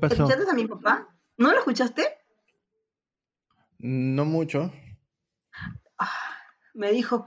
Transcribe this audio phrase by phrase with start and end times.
[0.00, 0.24] pasó?
[0.24, 1.08] ¿Escuchaste a mi papá?
[1.36, 2.18] ¿No lo escuchaste?
[3.78, 4.72] No mucho.
[5.98, 6.08] Ah,
[6.74, 7.26] me dijo,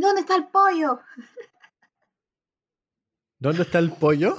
[0.00, 1.00] ¿dónde está el pollo?
[3.38, 4.36] ¿Dónde está el pollo?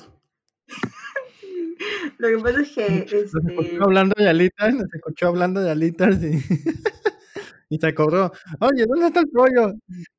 [2.17, 3.07] Lo que pasa es que...
[3.07, 3.39] Se Este...
[3.47, 6.39] escuchó hablando de alitas, se escuchó hablando de alitas y,
[7.69, 8.31] y se acordó.
[8.59, 9.73] Oye, ¿dónde está el pollo?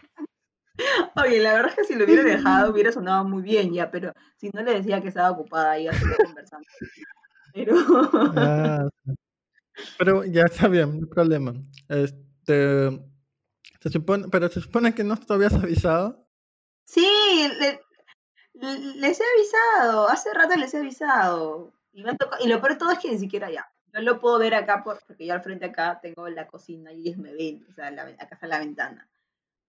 [1.23, 4.13] Oye, la verdad es que si lo hubiera dejado hubiera sonado muy bien ya, pero
[4.37, 6.67] si no le decía que estaba ocupada ahí así conversando.
[7.53, 7.75] Pero...
[8.37, 8.89] Ah,
[9.99, 11.53] pero ya está bien, no hay problema.
[11.89, 12.91] Este,
[13.81, 16.29] se supone, pero se supone que no te habías avisado.
[16.85, 17.09] Sí,
[17.59, 17.81] le-
[18.55, 21.73] le- les he avisado, hace rato les he avisado.
[21.93, 23.69] Y, me tocado- y lo peor de todo es que ni siquiera ya.
[23.93, 27.01] No lo puedo ver acá por- porque yo al frente acá tengo la cocina y
[27.09, 29.09] ellos me ven, o sea, la, acá está la ventana.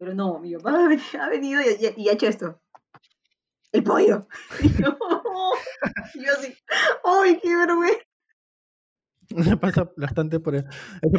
[0.02, 2.60] Pero no, mi papá ha veni- ha venido y, y- y ha hecho esto.
[3.72, 4.28] El pollo.
[4.64, 4.98] Y yo,
[6.16, 6.54] y yo así,
[7.06, 8.00] ¡ay, qué vergüenza!
[9.30, 10.66] Eso pasa bastante por, eso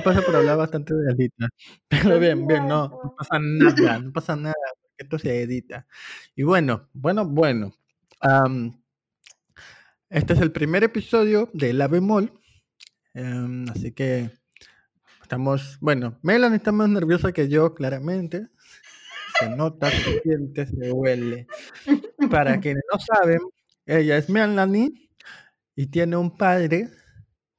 [0.04, 1.48] pasa por hablar bastante de alitas.
[1.88, 5.86] Pero bien, bien, no, no pasa nada, no pasa nada, porque esto se edita.
[6.34, 7.72] Y bueno, bueno, bueno.
[8.20, 8.82] am,
[10.10, 12.32] este es el primer episodio de La Bemol.
[13.14, 14.30] em, así que
[15.22, 18.48] estamos, bueno, Melanie está más nerviosa que yo, claramente.
[19.42, 21.48] Se nota, se se huele.
[22.30, 23.40] Para quienes no saben,
[23.86, 25.10] ella es Melanie
[25.74, 26.88] y tiene un padre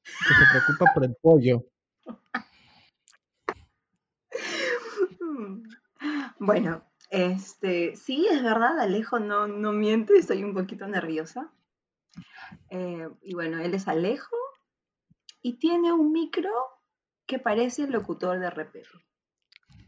[0.03, 1.65] que se preocupa por el pollo.
[6.39, 11.53] Bueno, este, sí, es verdad, Alejo no, no miente, estoy un poquito nerviosa.
[12.69, 14.35] Eh, y bueno, él es Alejo
[15.41, 16.51] y tiene un micro
[17.25, 18.75] que parece el locutor de RPP.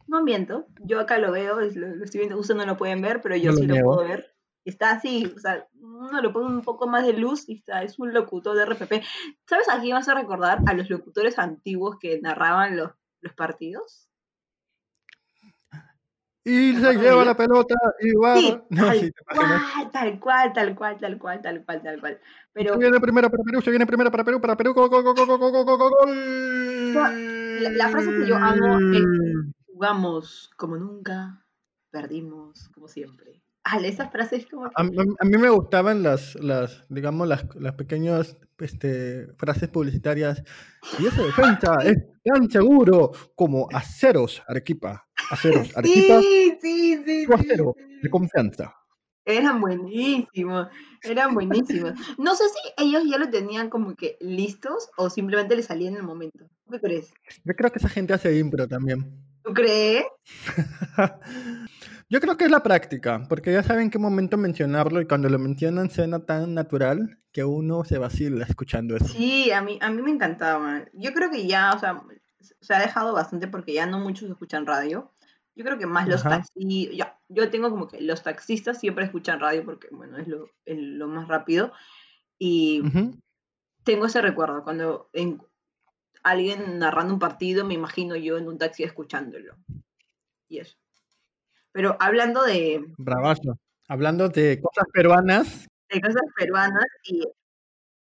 [0.08, 3.22] No miento, yo acá lo veo, lo, lo estoy viendo, ustedes no lo pueden ver,
[3.22, 4.36] pero yo sí lo, puedo ver.
[4.64, 7.98] Está así, o sea, uno lo pone un poco más de luz y está, es
[8.00, 9.04] un locutor de RPP.
[9.48, 14.08] ¿Sabes aquí vas a recordar a los locutores antiguos que narraban los, los partidos?
[16.48, 18.36] Y se lleva la pelota y va.
[18.36, 22.20] Sí, tal, cual, tal cual, tal cual, tal cual, tal cual, tal cual.
[22.54, 22.74] Pero...
[22.74, 25.16] Se viene primera para Perú, se viene primera para Perú, para Perú, gol, gol, gol,
[25.16, 26.94] gol, gol, gol, gol.
[26.94, 31.46] La, la frase que yo amo es jugamos como nunca,
[31.92, 33.42] perdimos como siempre.
[33.66, 37.44] Ah, esa frase es como A, a- a mí me gustaban las, las digamos, las,
[37.56, 40.42] las pequeñas este, frases publicitarias.
[40.98, 45.06] Y esa defensa es tan seguro como aceros, Arequipa.
[45.30, 48.00] Aceros, Arequipa, Sí, sí, sí, acero sí.
[48.02, 48.74] de confianza.
[49.26, 50.68] Eran buenísimos,
[51.04, 51.94] eran buenísimos.
[52.18, 55.98] No sé si ellos ya lo tenían como que listos o simplemente les salía en
[55.98, 56.46] el momento.
[56.72, 57.12] ¿Qué crees?
[57.44, 59.12] Yo creo que esa gente hace impro también.
[59.46, 60.06] ¿Tú crees?
[62.10, 65.38] Yo creo que es la práctica, porque ya saben qué momento mencionarlo y cuando lo
[65.38, 69.08] mencionan suena tan natural que uno se vacila escuchando eso.
[69.08, 70.86] Sí, a mí, a mí me encantaba.
[70.94, 72.02] Yo creo que ya, o sea,
[72.40, 75.12] se ha dejado bastante porque ya no muchos escuchan radio.
[75.56, 76.38] Yo creo que más los Ajá.
[76.38, 81.08] taxis, ya, yo tengo como que los taxistas siempre escuchan radio porque, bueno, es lo,
[81.08, 81.72] más rápido.
[82.40, 82.82] Y
[83.84, 85.40] tengo ese recuerdo, cuando en,
[86.26, 89.56] alguien narrando un partido, me imagino yo en un taxi escuchándolo.
[90.50, 90.76] Y eso.
[91.72, 93.60] Pero hablando de, Bravazo.
[93.88, 97.22] Hablando de cosas peruanas, de cosas peruanas y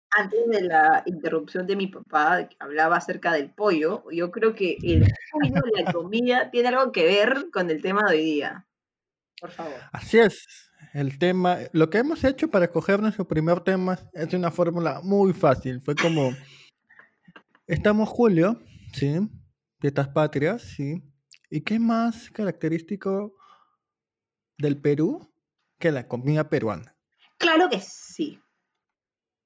[0.09, 4.77] antes de la interrupción de mi papá que hablaba acerca del pollo, yo creo que
[4.81, 8.65] el pollo, la comida, tiene algo que ver con el tema de hoy día.
[9.39, 9.75] Por favor.
[9.91, 10.47] así es.
[10.93, 15.33] El tema, lo que hemos hecho para escoger nuestro primer tema es una fórmula muy
[15.33, 15.81] fácil.
[15.81, 16.33] Fue como,
[17.67, 18.59] estamos Julio,
[18.93, 19.19] ¿sí?
[19.79, 21.03] Fiestas patrias, ¿sí?
[21.49, 23.35] ¿Y qué más característico
[24.57, 25.29] del Perú
[25.77, 26.95] que la comida peruana?
[27.37, 28.39] Claro que sí.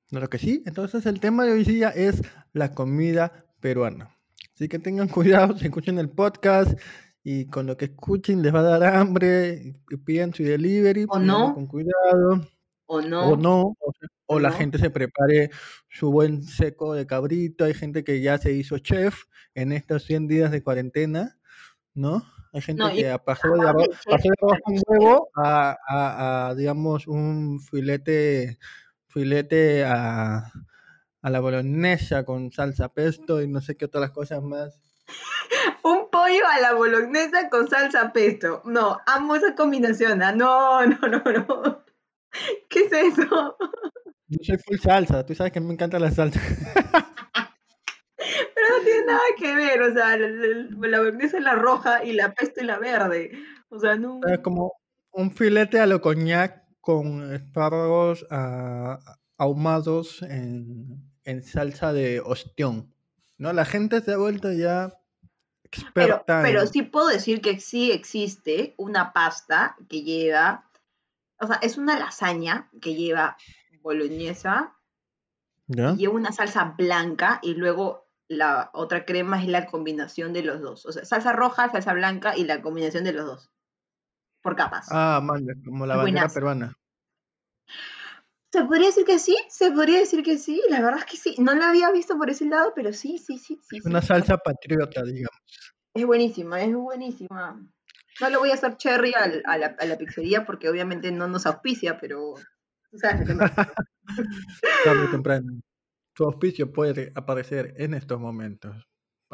[0.08, 0.64] Claro que sí.
[0.66, 2.22] Entonces el tema de hoy día es
[2.54, 4.16] la comida peruana.
[4.54, 6.80] Así que tengan cuidado, si escuchen el podcast
[7.24, 11.06] y con lo que escuchen les va a dar hambre y pidan su delivery.
[11.10, 11.54] O no.
[11.54, 12.48] Con cuidado.
[12.94, 13.30] ¿O no?
[13.32, 13.62] O no.
[13.80, 14.56] O, sea, o O la no.
[14.58, 15.50] gente se prepare
[15.90, 17.64] su buen seco de cabrito.
[17.66, 19.24] Hay gente que ya se hizo chef
[19.56, 21.38] en estos 100 días de cuarentena,
[21.94, 22.24] ¿no?
[22.54, 24.84] Hay gente No, que pasó de arroz, de pasó con chef.
[24.88, 28.58] huevo a, a- a, digamos, un filete,
[29.08, 30.52] filete a,
[31.22, 34.78] a la bolognesa con salsa pesto y no sé qué otras cosas más.
[35.84, 38.62] Un pollo a la bolognesa con salsa pesto.
[38.66, 40.22] No, amo esa combinación.
[40.24, 41.84] ah, No, no, no, no.
[42.72, 43.58] ¿Qué es eso?
[44.28, 46.40] Yo soy full salsa, tú sabes que me encanta la salsa.
[48.18, 49.82] Pero no tiene nada que ver.
[49.82, 53.32] O sea, la, la- es la roja y la pesto es la verde.
[53.70, 54.20] O sea, no.
[54.28, 54.74] Es como
[55.12, 59.00] un filete a lo coñac con espárragos a,
[59.38, 62.94] ahumados en, en salsa de ostión.
[63.38, 63.54] ¿no?
[63.54, 64.94] La gente se ha vuelto ya
[65.94, 66.68] Pero, experta pero en...
[66.68, 70.70] sí puedo decir que sí existe una pasta que lleva,
[71.42, 73.36] o sea, es una lasaña que lleva
[73.82, 74.78] boloñesa,
[75.68, 75.94] ¿Ya?
[75.96, 80.86] lleva una salsa blanca y luego la otra crema es la combinación de los dos.
[80.86, 83.52] O sea, salsa roja, salsa blanca y la combinación de los dos.
[84.42, 84.88] Por capas.
[84.92, 86.74] Ah, manga, como la bandera peruana.
[88.52, 91.36] Se podría decir que sí, se podría decir que sí, la verdad es que sí.
[91.40, 93.80] No la había visto por ese lado, pero sí, sí, sí, sí.
[93.80, 93.88] sí.
[93.88, 95.40] Una salsa patriota, digamos.
[95.94, 97.62] Es buenísima, es buenísima.
[98.22, 101.28] No le voy a hacer cherry al- a, la, a la pizzería porque obviamente no
[101.28, 102.36] nos auspicia, pero
[102.90, 103.34] tú sabes que.
[104.84, 105.60] Tarde o temprano.
[106.14, 108.76] Tu auspicio puede aparecer en estos momentos.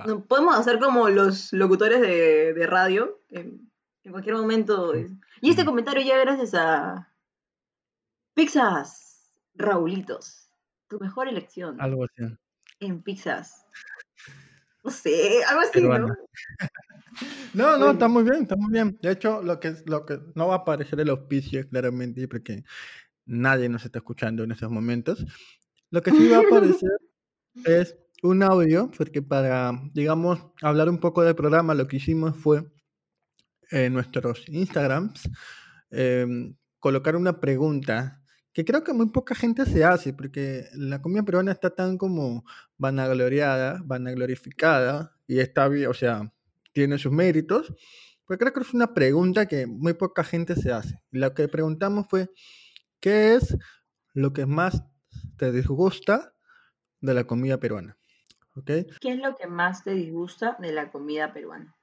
[0.05, 3.67] No, podemos hacer como los locutores de, de radio, en
[4.09, 4.93] cualquier momento.
[4.93, 5.11] es-
[5.41, 7.11] Y este comentario ya gracias a
[8.35, 10.49] Pizzas Raulitos.
[10.87, 12.33] Tu mejor elección Algo así.
[12.79, 13.65] en pizzas.
[14.83, 16.07] No sé, algo así, Peruana.
[16.07, 16.15] ¿no?
[17.53, 18.97] No, no, está muy bien, está muy bien.
[19.01, 22.63] De hecho, lo que, lo que no va a aparecer el auspicio, claramente, porque
[23.25, 25.25] nadie nos está escuchando en estos momentos.
[25.89, 26.91] Lo que sí va a aparecer
[27.65, 32.65] es un audio, porque para, digamos, hablar un poco del programa, lo que hicimos fue
[33.69, 35.29] en nuestros Instagrams
[35.89, 38.21] em, colocar una pregunta
[38.53, 42.43] que creo que muy poca gente se hace, porque la comida peruana está tan como
[42.77, 46.33] vanagloriada, vanaglorificada, y está bien, o sea,
[46.77, 47.73] tiene sus méritos,
[48.27, 51.01] pero creo que es una pregunta que muy poca gente se hace.
[51.11, 52.29] Y lo que preguntamos fue,
[52.99, 53.57] ¿qué es
[54.13, 54.83] lo que más
[55.39, 56.35] te disgusta
[57.01, 57.97] de la comida peruana?
[58.55, 58.69] ¿Ok?
[59.01, 61.75] ¿Qué es lo que más te disgusta de la comida peruana?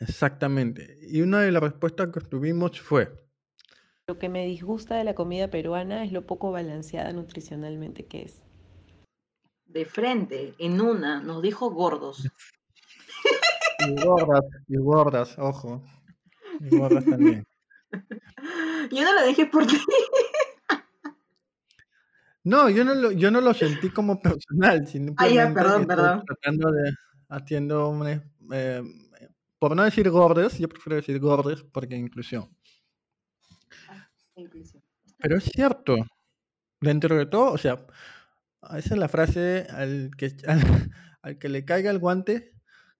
[0.00, 0.98] Exactamente.
[1.00, 3.10] Y una de las respuestas que tuvimos fue,
[4.06, 8.42] Lo que me disgusta de la comida peruana es lo poco balanceada nutricionalmente que es.
[9.64, 12.28] De frente, en una, nos dijo gordos.
[13.88, 15.82] Y gordas, y gordas, ojo,
[16.60, 17.44] y gordas también.
[18.90, 19.76] Yo no lo dije por ti.
[22.44, 26.22] No, yo no lo, yo no lo sentí como personal, simplemente Ah, ya, perdón, perdón.
[26.26, 26.90] tratando de,
[27.28, 28.22] haciendo eh,
[28.52, 28.82] eh,
[29.58, 32.50] por no decir gordes, yo prefiero decir gordes porque inclusión.
[35.18, 35.96] Pero es cierto,
[36.80, 37.86] dentro de todo, o sea,
[38.76, 40.60] esa es la frase al que, al,
[41.22, 42.53] al que le caiga el guante,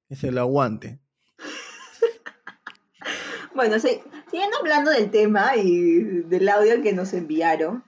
[0.08, 1.00] que se lo aguante.
[3.54, 4.00] Bueno, sí,
[4.32, 7.84] siguiendo hablando del tema y del audio que nos enviaron,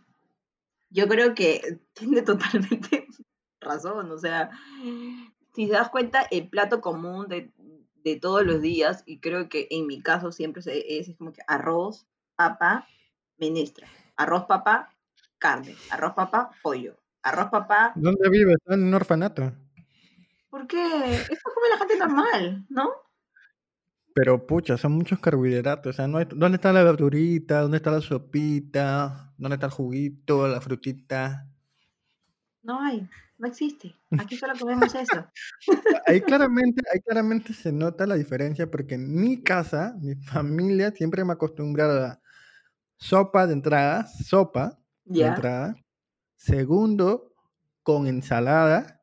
[0.90, 3.08] yo creo que tiene totalmente
[3.60, 4.12] razón.
[4.12, 4.50] O sea,
[5.54, 7.50] si te das cuenta, el plato común de,
[8.04, 12.06] de todos los días, y creo que en mi caso siempre es, como que arroz,
[12.36, 12.86] papa,
[13.36, 13.88] menestra.
[14.16, 14.94] Arroz, papa,
[15.38, 15.74] carne.
[15.90, 16.96] Arroz, papa, pollo.
[17.23, 17.92] Arroz, papa.
[17.96, 18.52] ¿Dónde vive?
[18.52, 19.52] Está en un orfanato.
[20.56, 21.12] ¿Por qué?
[21.12, 22.88] Eso come la gente normal, ¿no?
[24.14, 25.90] Pero pucha, son muchos carbohidratos.
[25.90, 27.60] O sea, no hay- ¿dónde está la verdurita?
[27.60, 29.34] ¿Dónde está la sopita?
[29.36, 31.46] ¿Dónde está el juguito, la frutita?
[32.62, 33.94] No hay, no existe.
[34.18, 35.26] Aquí solo comemos eso.
[36.06, 41.22] Ahí claramente, ahí claramente se nota la diferencia porque en mi casa, mi familia siempre
[41.22, 42.20] me ha acostumbrado a
[42.96, 45.76] sopa de entrada, sopa de entrada.
[46.34, 47.34] Segundo,
[47.82, 48.95] con ensalada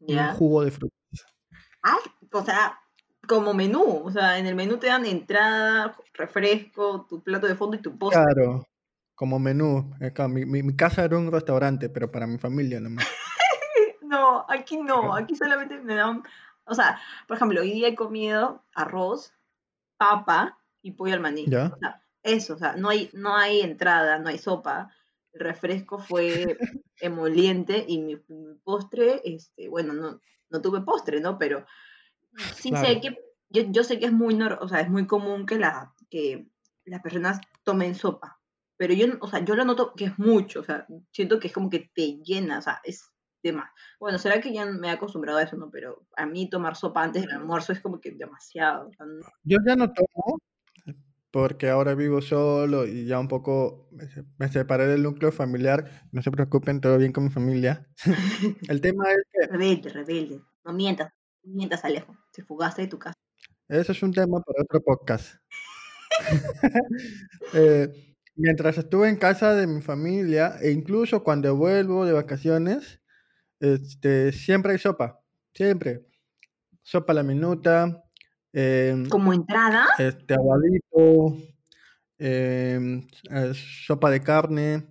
[0.00, 0.94] un jugo de fruta.
[1.82, 2.00] Ay,
[2.32, 2.78] o sea,
[3.26, 7.76] como menú, o sea, en el menú te dan entrada, refresco, tu plato de fondo
[7.76, 8.22] y tu postre.
[8.22, 8.66] Claro,
[9.14, 9.92] como menú.
[10.00, 13.06] Acá, Mi, mi- mi casa era un restaurante, pero para mi familia nomás.
[14.02, 16.24] No, aquí no, aquí solamente me dan,
[16.64, 19.32] o sea, por ejemplo, hoy día he comido arroz,
[19.98, 21.46] papa y pollo al maní.
[21.48, 21.66] ¿Ya?
[21.72, 24.90] O sea, eso, o sea, no hay, no hay entrada, no hay sopa.
[25.32, 26.56] El refresco fue
[27.00, 30.20] emoliente y mi, mi postre, este, bueno, no,
[30.50, 31.38] no tuve postre, ¿no?
[31.38, 31.64] Pero
[32.54, 33.16] sí sé que,
[33.48, 36.46] yo, yo sé que es muy, o sea, es muy común que, la, que
[36.84, 38.40] las personas tomen sopa.
[38.76, 41.48] Pero yo, no- o sea, yo lo noto que es mucho, o sea, siento que
[41.48, 43.10] es como que te llena, o sea, es
[43.42, 43.70] de más.
[43.98, 45.70] Bueno, será que ya me he acostumbrado a eso, ¿no?
[45.70, 48.88] Pero a mí tomar sopa antes del almuerzo es como que demasiado.
[48.88, 50.38] o sea, no- Yo ya no tomo
[51.30, 56.08] porque ahora vivo solo y ya un poco me se- me separé del núcleo familiar.
[56.12, 57.86] No se preocupen, todo bien con mi familia.
[58.68, 60.40] El tema es que Rebelde, rebelde.
[60.64, 61.12] No mientas,
[61.44, 62.16] no mientas, Alejo.
[62.32, 63.14] Te fugaste de tu casa.
[63.68, 65.34] Ese es un tema para otro podcast.
[67.54, 67.88] Eh,
[68.36, 73.00] mientras estuve en casa de mi familia, e incluso cuando vuelvo de vacaciones,
[73.60, 75.20] este, siempre hay sopa.
[75.54, 76.06] Siempre.
[76.82, 78.02] Sopa a la minuta,
[78.52, 81.36] em, Como entrada, este, aguadito,
[82.20, 84.86] em, eh, sopa de carne,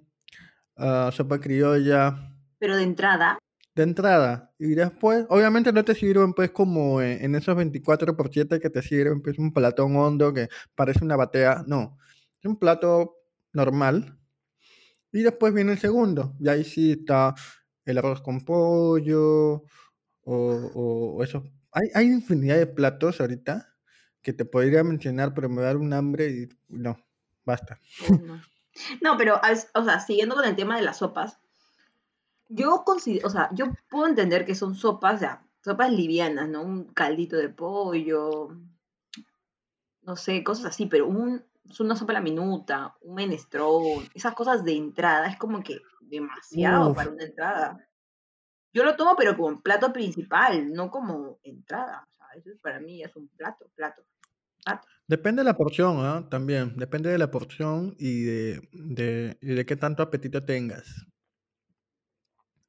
[0.77, 2.33] ah, sopa criolla.
[2.59, 3.39] Pero de entrada.
[3.75, 4.53] De entrada.
[4.59, 8.69] Y después, obviamente no te sirven pues como en, en esos 24 por 7 que
[8.69, 11.63] te sirven pues un platón hondo que parece una batea.
[11.67, 11.97] No,
[12.39, 13.15] es un plato
[13.53, 14.17] normal.
[15.11, 16.35] Y después viene el segundo.
[16.39, 17.35] Y ahí sí está
[17.85, 19.63] el arroz con pollo o,
[20.25, 21.43] o- o eso.
[21.71, 23.67] Hay, hay infinidad de platos ahorita
[24.21, 26.97] que te podría mencionar, pero me va a dar un hambre y no,
[27.49, 27.79] basta.
[29.01, 29.17] no.
[29.17, 29.39] Pero,
[29.73, 31.39] o sea, siguiendo con el tema de las sopas,
[32.47, 36.61] yo considero, o sea, yo puedo entender que son sopas, o sea, sopas livianas, ¿no?
[36.61, 38.55] Un caldito de pollo,
[40.01, 44.33] no sé, cosas así, pero un, es una sopa a la minuta, un menestrón, esas
[44.33, 46.95] cosas de entrada, es como que demasiado Uf.
[46.95, 47.87] para una entrada.
[48.73, 52.07] Yo lo tomo, pero como plato principal, no como entrada.
[52.11, 54.03] O sea, eso para mí es un plato, plato,
[54.63, 54.87] plato.
[55.13, 56.25] Depende de la porción, ¿ah?
[56.31, 60.85] También, depende de la porción y de, de, y de qué tanto apetito tengas.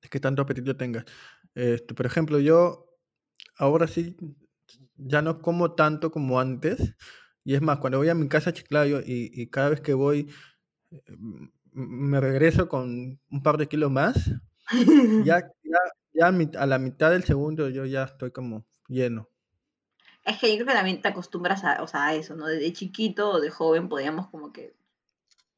[0.02, 1.04] De qué tanto apetito tengas.
[1.54, 2.86] Este, por ejemplo, yo
[3.58, 4.16] ahora sí
[4.96, 6.94] ya no como tanto como antes.
[7.44, 9.94] Y es más, cuando voy a mi casa a Chiclayo y, y cada vez que
[9.94, 10.30] voy
[10.92, 14.16] eh, m- me regreso con un par de kilos más,
[15.16, 15.78] ya, ya,
[16.14, 19.28] ya a mi- a la mitad del segundo yo ya estoy como lleno.
[20.30, 22.46] Es que yo creo que también te acostumbras a, o sea, a eso, ¿no?
[22.46, 24.74] Desde chiquito o de joven podíamos como que,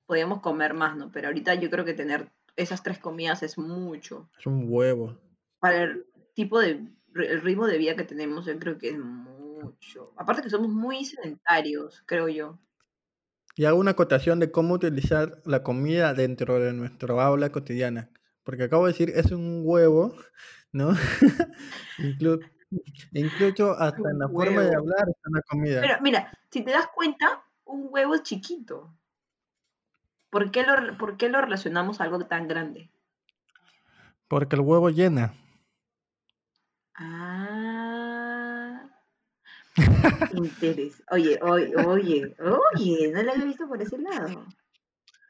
[0.06, 1.10] podíamos comer más, ¿no?
[1.12, 4.30] Pero ahorita yo creo que tener esas tres comidas es mucho.
[4.38, 5.18] Es un huevo.
[5.60, 10.14] Para el tipo de, el ritmo de vida que tenemos, yo creo que es mucho.
[10.16, 12.58] Aparte que somos muy sedentarios, creo yo.
[13.54, 18.10] Y hago una acotación de cómo utilizar la comida dentro de nuestro aula cotidiana.
[18.42, 20.16] Porque acabo de decir, es un huevo,
[20.72, 20.92] ¿no?
[21.98, 22.40] Inclu-
[23.12, 25.80] incluso hasta en la forma de hablar está la comida.
[25.80, 28.94] Pero mira, si te das cuenta, un huevo es chiquito.
[30.30, 32.90] ¿Por qué lo, por qué lo relacionamos a algo tan grande?
[34.28, 35.34] Porque el huevo llena.
[36.94, 38.82] Ah.
[40.32, 41.02] Interés.
[41.10, 44.46] Oye, oye, oye, oye, no lo había visto por ese lado.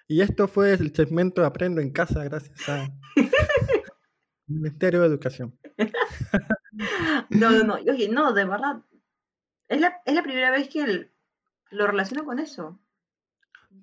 [0.09, 2.89] Y esto fue el segmento Aprendo en Casa gracias a
[4.47, 5.59] Ministerio de Educación.
[7.31, 7.75] No, no, no.
[7.75, 8.83] Oye, no, de verdad.
[9.69, 11.11] Es la, es la primera vez que el-
[11.71, 12.79] lo relaciono con eso.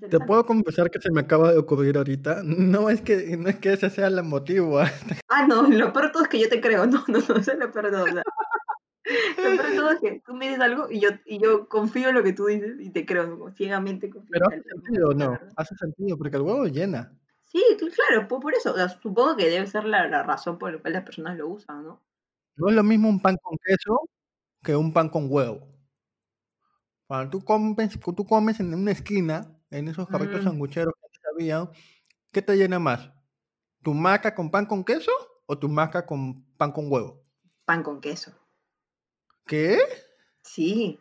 [0.09, 2.41] Te puedo confesar que se me acaba de ocurrir ahorita.
[2.43, 4.79] No es que, no es que ese sea el motivo.
[5.29, 5.47] ¿ah?
[5.47, 6.85] No, lo peor todo es que yo te creo.
[6.85, 8.03] No, no, no, eso es lo peor de todo.
[8.03, 8.23] o sea,
[9.55, 12.15] lo peor todo es que tú me dices algo y yo, y yo confío en
[12.15, 14.29] lo que tú dices y te creo, ciegamente confío.
[14.31, 15.39] Pero hace sentido, ¿no?
[15.55, 17.11] Hace sentido, porque el huevo llena.
[17.45, 18.71] Sí, cl- claro, por, por eso.
[18.73, 21.47] o sea, supongo que debe ser la, la razón por la cual las personas lo
[21.47, 21.99] usan, ¿no?
[22.59, 24.09] No es lo mismo un pan con queso
[24.63, 25.67] que un pan con huevo.
[27.07, 30.43] Cuando tú comes, tú comes en una esquina, en esos carritos Mm.
[30.43, 31.69] sangucheros que había,
[32.31, 33.11] ¿qué te llena más?
[33.81, 35.11] ¿Tu maca con pan con queso
[35.47, 37.23] o tu maca con pan con huevo?
[37.65, 38.33] Pan con queso.
[39.45, 39.79] ¿Qué?
[40.43, 40.99] Sí,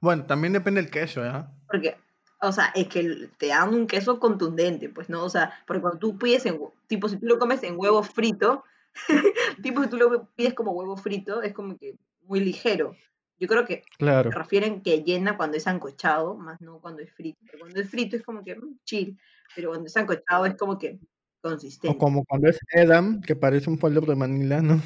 [0.00, 1.52] Bueno, también depende del queso, ¿ya?
[1.66, 1.96] porque,
[2.40, 5.24] o sea, es que te dan un queso contundente, pues, ¿no?
[5.24, 8.64] O sea, porque cuando tú pides en, tipo, si tú lo comes en huevo frito,
[9.62, 12.96] tipo, si tú lo pides como huevo frito, es como que muy ligero.
[13.38, 14.30] Yo creo que Claro.
[14.32, 17.38] se refieren que llena cuando es ancochado, más no cuando es frito.
[17.46, 19.18] Pero cuando es frito es como que mm, chill,
[19.54, 21.98] pero cuando es ancochado es como que O consistente.
[21.98, 24.82] como cuando es Edam, que parece un folder de Manila, ¿no?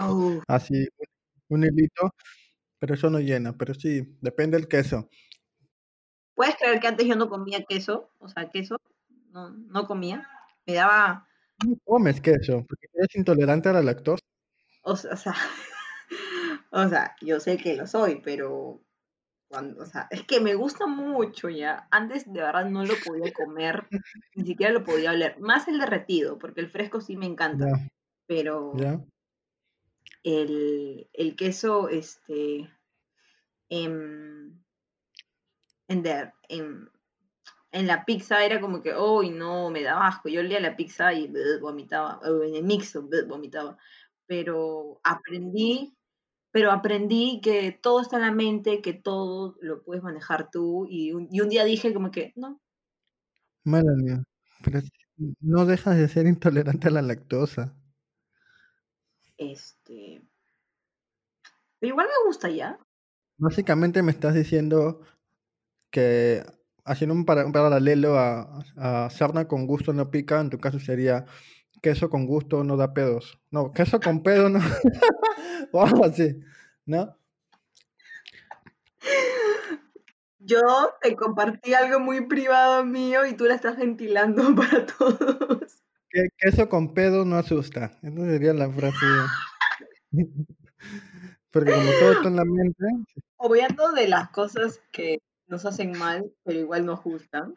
[0.00, 0.88] Oh, Así,
[1.48, 2.14] un hilito,
[2.78, 5.08] pero eso no llena, pero sí, depende del queso.
[6.34, 8.10] ¿Puedes creer que antes yo no comía queso?
[8.18, 8.80] O sea, queso,
[9.30, 10.26] no, no comía.
[10.66, 11.28] Me daba,
[11.66, 14.22] No comes queso, porque eres intolerante a la lactosa.
[14.82, 15.34] o sea, o sea,
[16.70, 18.80] o sea, yo sé que lo soy, pero
[19.48, 21.88] cuando, o sea, es que me gusta mucho ya.
[21.90, 23.86] Antes de verdad no lo podía comer,
[24.36, 25.38] ni siquiera lo podía oler.
[25.40, 27.66] Más el derretido, porque el fresco sí me encanta,
[28.26, 28.72] pero
[30.22, 32.70] el, el queso, este,
[33.68, 34.64] en,
[35.88, 36.90] en, der- en,
[37.72, 40.28] en la pizza era como que, uy, no, me daba asco.
[40.28, 43.76] Yo olía la pizza y bleh, vomitaba, o en el bleh, vomitaba.
[44.26, 45.96] Pero aprendí,
[46.50, 50.86] pero aprendí que todo está en la mente, que todo lo puedes manejar tú.
[50.88, 52.60] Y un, y un día dije como que, no,
[53.64, 54.24] Melanie,
[54.64, 54.80] pero
[55.40, 57.76] no dejas de ser intolerante a la lactosa.
[59.36, 60.22] este,
[61.78, 62.78] pero igual me gusta ya.
[63.38, 65.00] Básicamente me estás diciendo
[65.90, 66.44] que
[66.84, 70.78] haciendo un, para- un paralelo a, a sarna con gusto no pica, en tu caso
[70.78, 71.24] sería
[71.82, 73.40] queso con gusto no da pedos.
[73.50, 74.60] No, queso con pedo no.
[75.72, 76.40] o algo así,
[76.86, 77.16] ¿no?
[80.38, 80.60] Yo
[81.02, 85.82] te compartí algo muy privado mío y tú la estás ventilando para todos.
[86.10, 87.92] Que queso con pedo no asusta.
[88.02, 89.06] Esa sería la frase.
[91.52, 92.84] Porque como todo está en la mente.
[93.36, 95.18] Obviando de las cosas que
[95.50, 97.56] nos hacen mal, pero igual nos gustan.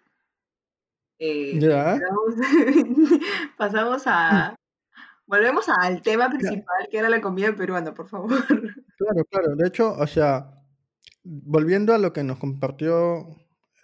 [1.19, 1.93] Eh, Ya.
[1.99, 2.35] pasamos,
[3.57, 4.55] pasamos a.
[5.25, 8.29] Volvemos al tema principal, que era la comida peruana, por favor.
[8.97, 9.55] Claro, claro.
[9.55, 10.53] De hecho, o sea,
[11.23, 13.27] volviendo a lo que nos compartió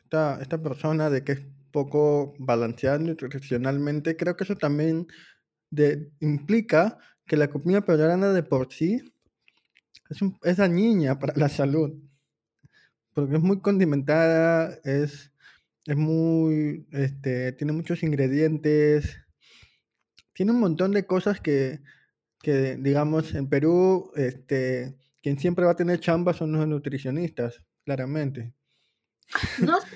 [0.03, 5.07] esta, esta persona de que es poco balanceada nutricionalmente, creo que eso también
[5.71, 9.01] de- implica que la comida peruana de por sí
[10.09, 11.91] es, un- es dañina para la salud.
[13.21, 15.31] Porque es muy condimentada, es,
[15.85, 19.17] es muy, este, tiene muchos ingredientes,
[20.33, 21.81] tiene un montón de cosas que,
[22.41, 28.53] que, digamos, en Perú, este, quien siempre va a tener chamba son los nutricionistas, claramente.
[29.59, 29.87] No, sé-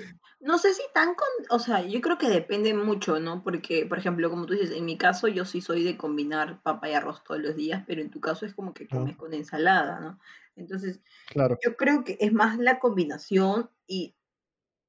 [0.42, 3.42] no sé si tan con, o sea, yo creo que depende mucho, ¿no?
[3.44, 6.90] Porque, por ejemplo, como tú dices, en mi caso yo sí soy de combinar papa
[6.90, 8.98] y arroz todos los días, pero en tu caso es como que Ah.
[8.98, 10.20] comes con ensalada, ¿no?
[10.56, 14.16] Entonces, Claro, yo creo que es más la combinación y,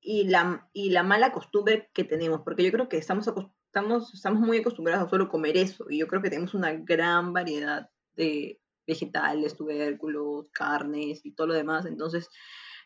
[0.01, 3.27] y, la, y la mala costumbre que tenemos, porque yo creo que estamos,
[3.67, 7.33] estamos, estamos muy acostumbrados a solo comer eso, y yo creo que tenemos una gran
[7.33, 12.29] variedad de vegetales, tubérculos, carnes y todo lo demás, entonces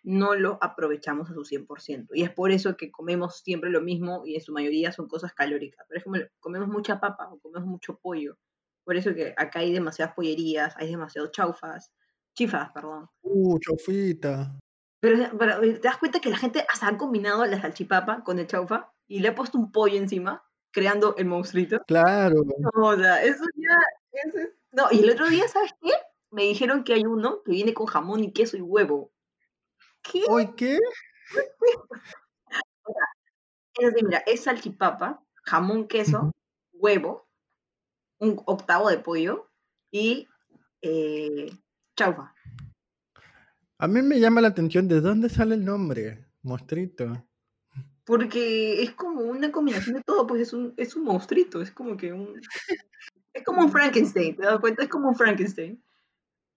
[0.03, 2.15] no lo aprovechamos a su 100%.
[2.15, 5.35] Y es por eso que comemos siempre lo mismo y en su mayoría son cosas
[5.35, 5.87] calóricas.
[5.87, 8.39] Por ejemplo, comemos mucha papa o comemos mucho pollo.
[8.85, 11.93] Por eso que acá hay demasiadas pollerías, hay demasiados chaufas,
[12.39, 13.11] chifas, perdón.
[13.23, 14.57] uh, chofita.
[15.01, 18.47] Pero, pero, te das cuenta que la gente hasta ha combinado la salchipapa con el
[18.47, 21.83] chaufa y le ha puesto un pollo encima, creando el monstruito.
[21.87, 22.43] Claro,
[22.75, 23.77] O sea, eso ya,
[24.13, 25.93] eso es- No, y el otro día, ¿sabes qué?
[26.31, 29.11] Me dijeron que hay uno que viene con jamón y queso y huevo.
[30.03, 30.23] ¿Qué?
[30.29, 30.79] ¿hoy qué?
[33.81, 36.33] Es decir, mira, es salchipapa, jamón, queso,
[36.73, 37.29] huevo,
[38.19, 39.49] un octavo de pollo
[39.93, 40.27] y
[40.83, 41.53] eh,
[41.99, 42.33] chaufa.
[43.79, 47.27] A mí me llama la atención de dónde sale el nombre, Mostrito.
[48.05, 51.97] Porque es como una combinación de todo, pues es un, es un monstruito, es como
[51.97, 52.41] que un...
[53.35, 54.83] Es como un Frankenstein, ¿te das cuenta?
[54.83, 55.83] Es como un Frankenstein.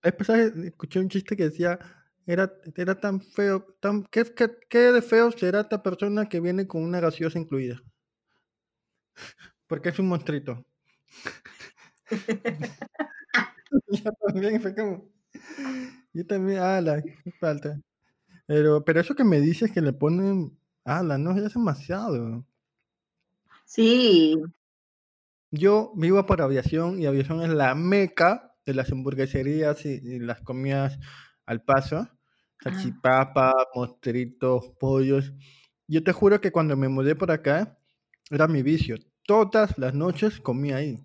[0.01, 1.77] Escuché un chiste que decía,
[2.25, 6.67] era, era tan feo, tan, ¿qué, qué, qué de feo será esta persona que viene
[6.67, 7.83] con una gaseosa incluida?
[9.67, 10.65] Porque es un monstruito.
[13.89, 15.11] yo también fue como,
[16.13, 17.03] yo también, ala,
[17.39, 17.81] falta.
[18.47, 22.45] Pero, pero eso que me dices que le ponen, ala, no, ya es demasiado.
[23.65, 24.35] Sí,
[25.51, 30.41] Yo vivo por aviación y aviación es la meca de las hamburgueserías y, y las
[30.41, 30.97] comidas
[31.45, 32.07] al paso.
[32.63, 35.33] Salchipapa, mostritos, pollos.
[35.87, 37.77] Yo te juro que cuando me mudé por acá
[38.29, 38.97] era mi vicio.
[39.25, 41.03] Todas las noches comía ahí.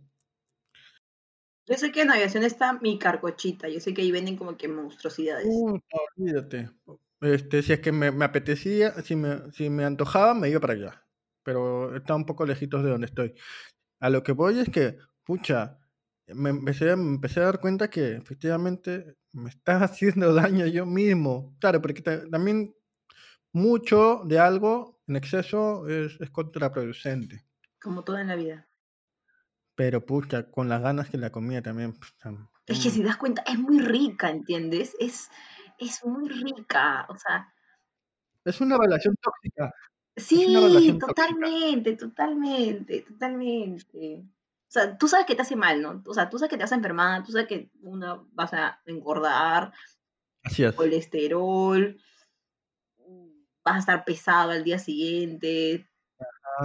[1.67, 4.69] Yo sé que en aviación está mi carcochita, yo sé que ahí venden como que
[4.69, 5.47] monstruosidades.
[5.49, 5.79] Uh,
[6.17, 6.71] olvídate.
[7.21, 10.75] Este, si es que me, me apetecía, si me, si me antojaba, me iba para
[10.75, 11.03] allá.
[11.43, 13.35] Pero está un poco lejitos de donde estoy.
[14.01, 15.79] A lo que voy es que, pucha,
[16.29, 21.57] me empecé, me empecé a dar cuenta que efectivamente me estás haciendo daño yo mismo.
[21.61, 22.75] Claro, porque ta- también
[23.53, 27.45] mucho de algo en exceso es, es contraproducente.
[27.81, 28.69] Como todo en la vida.
[29.77, 31.93] Pero pucha, con las ganas que la comía también.
[31.93, 32.31] pucha,
[32.67, 34.97] Es que mm, si te das cuenta, es muy rica, ¿entiendes?
[34.99, 35.31] Es,
[35.79, 37.07] es muy rica.
[37.09, 37.53] O sea,
[38.45, 39.73] Es una relación tóxica.
[40.17, 41.07] sí, tóxica.
[41.07, 44.25] totalmente, totalmente, totalmente.
[44.69, 46.03] O sea, tú sabes que te hace mal, ¿no?
[46.07, 48.81] O sea, tú sabes que te vas a enfermar, tú sabes que una vas a
[48.87, 49.73] engordar,
[50.43, 50.75] Así es.
[50.75, 52.01] colesterol,
[53.65, 55.87] vas a estar pesado al día siguiente,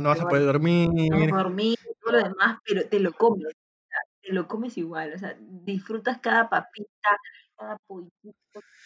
[0.02, 0.90] No vas a poder dormir.
[1.12, 1.78] no vas a dormir,
[2.12, 5.36] todo lo demás, pero te lo comes, o sea, te lo comes igual, o sea,
[5.40, 7.18] disfrutas cada papita,
[7.58, 8.32] cada pollito,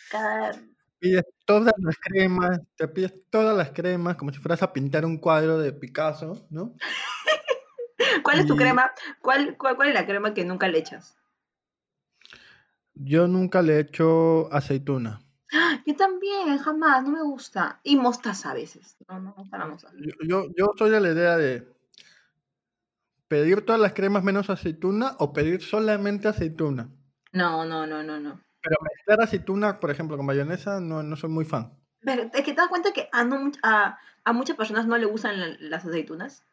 [0.09, 0.51] cada...
[0.99, 5.17] pides todas las cremas, te pides todas las cremas como si fueras a pintar un
[5.17, 6.75] cuadro de Picasso, ¿no?
[8.23, 8.91] ¿Cuál es tu Y- crema?
[9.21, 11.17] ¿Cuál, cuál, cuál es la crema que nunca le echas?
[12.95, 15.21] Yo nunca le echo aceituna.
[15.53, 15.81] ¡Ah!
[15.85, 17.79] Yo también, jamás, no me gusta.
[17.83, 18.97] Y mostaza a veces.
[19.07, 19.95] No, no me gusta la mostaza.
[19.97, 21.74] Yo, yo, yo soy de la idea de
[23.27, 26.89] pedir todas las cremas menos aceituna o pedir solamente aceituna.
[27.33, 28.41] No, no, no, no, no.
[28.61, 31.71] Pero mezclar aceituna, por ejemplo, con mayonesa, no, no soy muy fan.
[32.01, 34.97] Pero es que te das cuenta que a, no much- a, a muchas personas no
[34.97, 36.43] le gustan la- las aceitunas.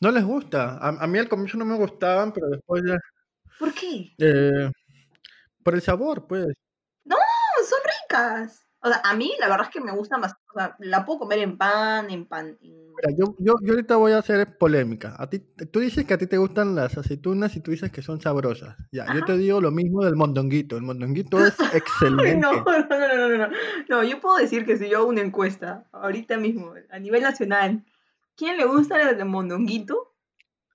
[0.00, 0.78] No les gusta.
[0.78, 2.98] A, a mí al comienzo no me gustaban, pero después ya...
[3.58, 4.12] ¿Por qué?
[4.18, 4.70] eh,
[5.62, 6.46] por el sabor, pues.
[7.04, 7.16] No,
[7.68, 8.66] son ricas.
[8.84, 10.34] O sea, a mí la verdad es que me gusta más.
[10.54, 12.58] O sea, la puedo comer en pan, en pan.
[12.60, 15.14] en- Mira, yo, yo, yo ahorita voy a hacer polémica.
[15.18, 18.02] A ti, tú dices que a ti te gustan las aceitunas y tú dices que
[18.02, 18.76] son sabrosas.
[18.92, 19.24] Ya, yo Ajá.
[19.24, 20.76] te digo lo mismo del mondonguito.
[20.76, 22.36] El mondonguito es excelente.
[22.36, 23.56] no, no, no, no, no, no.
[23.88, 27.82] No, yo puedo decir que si yo hago una encuesta, ahorita mismo, a nivel nacional,
[28.36, 30.14] ¿quién le gusta el mondonguito?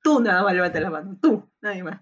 [0.02, 2.02] Tú nada más levanta la mano, tú, nadie más.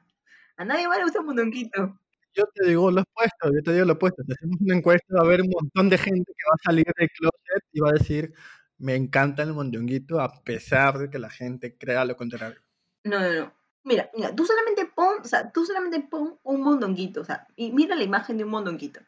[0.57, 1.99] A nadie más le gusta el mondonguito.
[2.35, 4.23] Yo te digo lo opuesto, yo te digo lo opuesto.
[4.25, 6.85] Si hacemos una encuesta, va a haber un montón de gente que va a salir
[6.97, 8.33] del closet y va a decir,
[8.77, 12.59] me encanta el mondonguito, a pesar de que la gente crea lo contrario.
[13.03, 13.53] No, no, no.
[13.83, 17.71] Mira, mira, tú solamente pon, o sea, tú solamente pon un mondonguito, o sea, y
[17.71, 18.99] mira la imagen de un mondonguito.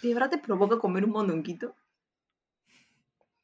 [0.00, 1.74] ¿De verdad te provoca comer un mondonguito?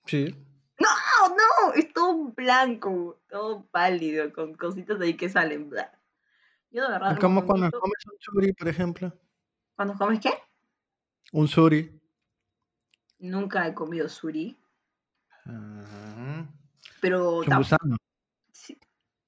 [0.07, 0.35] Sí.
[0.79, 0.89] ¡No,
[1.29, 1.73] no!
[1.75, 5.69] Es todo blanco, todo pálido, con cositas ahí que salen.
[5.69, 5.96] bla.
[6.71, 7.13] Yo de verdad.
[7.13, 9.13] Es como cuando comes un suri, por ejemplo.
[9.75, 10.31] ¿Cuando comes qué?
[11.33, 12.01] Un suri.
[13.19, 14.59] Nunca he comido suri,
[15.45, 16.47] Ajá.
[17.01, 17.97] pero Es un gusano.
[18.53, 18.79] sí,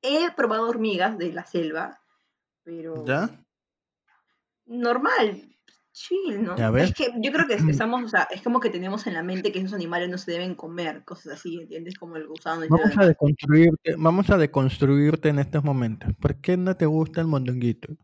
[0.02, 2.02] he probado hormigas de la selva,
[2.62, 3.30] pero ¿Ya?
[4.66, 5.56] normal,
[5.98, 6.54] chill, ¿no?
[6.76, 9.50] Es que yo creo que estamos, o sea, es como que tenemos en la mente
[9.50, 11.98] que esos animales no se deben comer, cosas así, ¿entiendes?
[11.98, 16.10] Como el gusano y Vamos lo a deconstruirte, vamos a deconstruirte en estos momentos.
[16.20, 17.96] ¿Por qué no te gusta el mondonguito?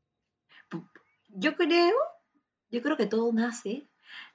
[1.28, 1.94] Yo creo,
[2.70, 3.88] yo creo que todo nace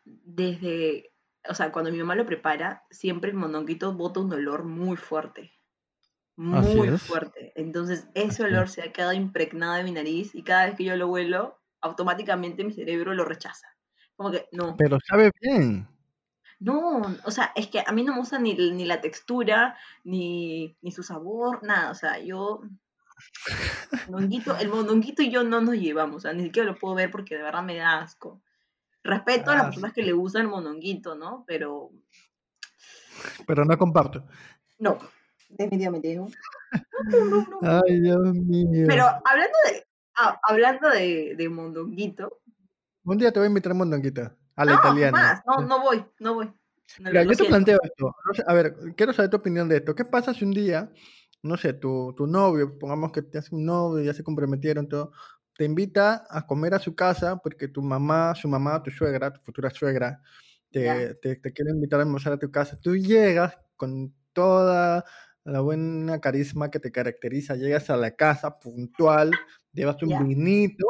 [0.05, 1.11] desde,
[1.47, 5.53] o sea, cuando mi mamá lo prepara, siempre el mondonguito bota un olor muy fuerte.
[6.37, 7.51] Muy fuerte.
[7.55, 10.95] Entonces, ese olor se ha quedado impregnado en mi nariz y cada vez que yo
[10.95, 13.67] lo huelo, automáticamente mi cerebro lo rechaza.
[14.15, 15.87] Como que, no, Pero sabe bien.
[16.59, 20.75] no, o sea, es que a mí no me gusta ni, ni la textura, ni,
[20.81, 21.91] ni su sabor, nada.
[21.91, 22.61] O sea, yo.
[24.09, 27.11] mondonguito- el mondonguito y yo no nos llevamos, o sea, ni siquiera lo puedo ver
[27.11, 28.41] porque de verdad me da asco.
[29.03, 31.43] Respeto a las Ah, personas que le gustan el mondonguito, ¿no?
[31.47, 31.91] Pero
[33.47, 34.25] Pero no comparto.
[34.79, 34.97] no,
[35.49, 36.27] definitivamente no,
[37.25, 37.81] no, no.
[37.87, 38.85] Ay, Dios mío.
[38.87, 39.87] Pero hablando de,
[40.19, 42.41] ah, hablando de, de mondonguito,
[43.03, 44.21] Un día te voy a invitar a mondonguito.
[44.55, 45.17] A la no, italiana.
[45.17, 46.45] jamás, no, no voy, no voy.
[46.99, 47.51] No, Mira, yo te siento.
[47.51, 48.15] planteo esto.
[48.45, 49.95] a ver, quiero saber tu opinión de esto.
[49.95, 50.91] ¿Qué pasa si un día,
[51.43, 55.11] no sé, tu, tu novio, pongamos que te hace un novio, ya se comprometieron, todo,
[55.55, 59.39] te invita a comer a su casa porque tu mamá, su mamá, tu suegra, tu
[59.41, 60.21] futura suegra,
[60.71, 62.77] te, te, te quiere invitar a almorzar a tu casa?
[62.81, 65.05] Tú llegas con toda
[65.43, 69.31] la buena carisma que te caracteriza, llegas a la casa puntual,
[69.73, 70.85] llevas un vinito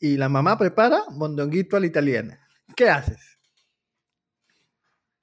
[0.00, 2.40] y la mamá prepara mondonguito a la italiana.
[2.76, 3.38] ¿Qué haces?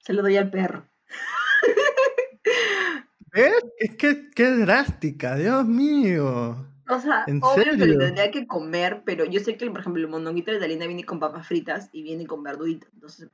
[0.00, 0.86] Se lo doy al perro.
[3.32, 3.54] ¿Ves?
[3.78, 6.66] Es que qué drástica, Dios mío.
[6.88, 7.86] O sea, ¿En obvio que serio?
[7.86, 11.04] lo tendría que comer, pero yo sé que, por ejemplo, el mondonguito de italiana viene
[11.04, 12.90] con papas fritas y viene con verduritas.
[12.94, 13.28] Entonces,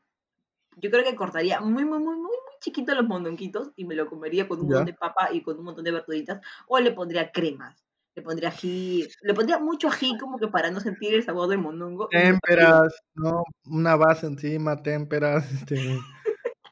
[0.76, 4.06] yo creo que cortaría muy, muy, muy, muy, muy chiquito los mondonguitos y me lo
[4.08, 4.68] comería con un Ya.
[4.68, 6.40] montón de papa y con un montón de verduritas.
[6.68, 10.81] O le pondría cremas, le pondría ají, le pondría mucho ají como que para no
[10.81, 12.09] sentir el sabor del mondongo.
[12.09, 13.42] Témperas, ¿no?
[13.64, 15.98] Una base encima, témperas, este,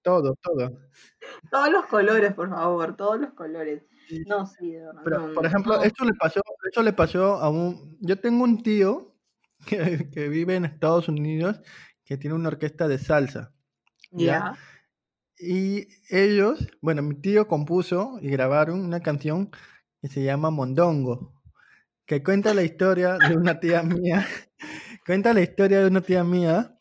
[0.02, 0.70] todo, todo.
[1.50, 3.82] Todos los colores, por favor, todos los colores.
[4.26, 5.02] No, sí, de verdad.
[5.04, 5.82] Pero, no, por ejemplo, no.
[5.82, 9.14] esto le pasó, esto le pasó a un, yo tengo un tío
[9.66, 11.60] que, que vive en Estados Unidos
[12.04, 13.54] que tiene una orquesta de salsa,
[14.10, 14.26] ¿ya?
[14.26, 14.58] Ya,
[15.38, 19.50] Y ellos, bueno, mi tío compuso y grabaron una canción
[20.00, 21.34] que se llama Mondongo,
[22.06, 24.26] que cuenta la historia de una tía mía,
[25.06, 26.76] cuenta la historia de una tía mía,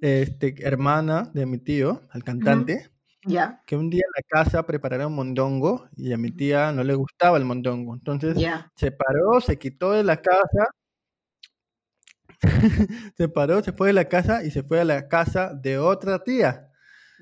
[0.00, 2.90] este, hermana de mi tío, al cantante,
[3.26, 6.94] ya, que un día en la casa prepararon mondongo y a mi tía no le
[6.94, 7.94] gustaba el mondongo.
[7.94, 8.70] Entonces ya.
[8.76, 10.68] se paró, se quitó de la casa,
[13.16, 16.22] se paró, se fue de la casa y se fue a la casa de otra
[16.22, 16.70] tía.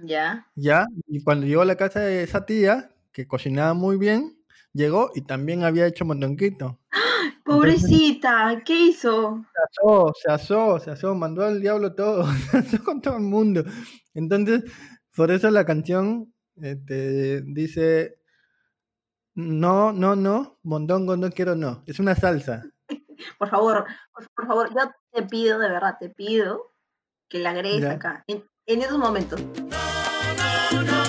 [0.02, 0.48] Ya.
[0.56, 0.86] ¿Ya?
[1.06, 4.41] Y cuando llegó a la casa de esa tía, que cocinaba muy bien,
[4.72, 6.78] llegó y también había hecho mondonguito.
[7.44, 9.44] Entonces Pobrecita, ¿qué hizo?
[9.52, 13.22] se asó, se asó, se asó, mandó al diablo todo, se asó con todo el
[13.22, 13.64] mundo.
[14.14, 14.64] Entonces,
[15.14, 18.18] por eso la canción este, dice,
[19.34, 22.64] no, no, no, mondongo no quiero no, es una salsa.
[23.38, 26.72] Por favor, por, por favor, yo te pido, de verdad, te pido
[27.28, 27.92] que la agregues ¿Ya?
[27.92, 29.40] acá, en, en esos momentos.
[29.40, 31.04] No, no,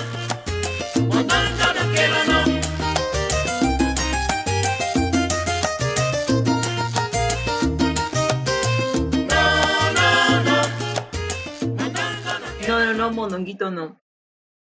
[1.08, 1.73] no,
[13.24, 14.00] mondonguito no.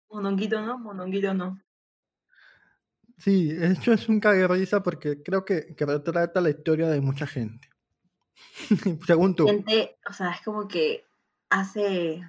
[0.10, 1.62] Mondonguito no, mondonguito no.
[3.18, 7.02] Sí, eso es un cague de risa porque creo que, que retrata la historia de
[7.02, 7.70] mucha gente.
[9.06, 9.46] Según tú.
[9.46, 11.06] Gente, o sea, es como que
[11.50, 12.22] hace,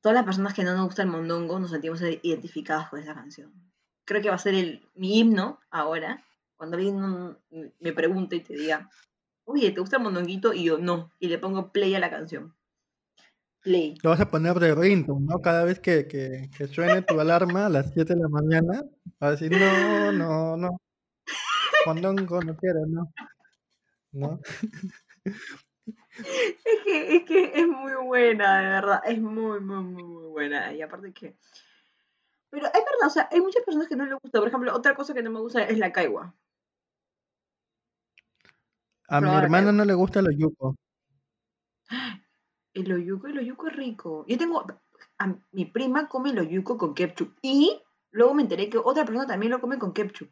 [0.00, 3.52] todas las personas que no nos gusta el mondongo nos sentimos identificadas con esa canción.
[4.04, 6.24] Creo que va a ser el, mi himno ahora,
[6.56, 7.36] cuando alguien
[7.78, 8.90] me pregunte y te diga,
[9.44, 10.52] oye, ¿te gusta el mondonguito?
[10.52, 12.54] Y yo, no, y le pongo play a la canción.
[13.62, 13.94] Play.
[14.02, 15.40] Lo vas a poner de ringtone, ¿no?
[15.40, 18.82] Cada vez que, que, que suene tu alarma a las 7 de la mañana,
[19.18, 20.80] vas a decir, no, no, no.
[21.86, 23.12] Mondongo no quiero, no.
[24.12, 24.40] ¿No?
[26.64, 29.00] Es que, es que es muy buena, de verdad.
[29.06, 30.72] Es muy, muy, muy, muy buena.
[30.72, 31.36] Y aparte que.
[32.50, 34.38] Pero es verdad, o sea, hay muchas personas que no les gusta.
[34.38, 36.34] Por ejemplo, otra cosa que no me gusta es la caigua.
[39.08, 40.76] A mi hermana no le gusta el oyuco.
[42.74, 44.24] El oyuco, el oyuco es rico.
[44.28, 44.64] Yo tengo.
[45.18, 47.36] A mi prima come el oyuco con ketchup.
[47.42, 47.80] Y
[48.10, 50.30] luego me enteré que otra persona también lo come con ketchup.